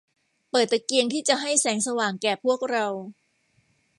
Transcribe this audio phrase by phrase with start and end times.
[0.49, 2.85] เปิดตะเกียงที่จะให้แสงสว่างแก่พวกเรา